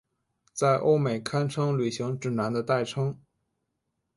[0.51, 3.15] 在欧美堪称旅行指南的代称。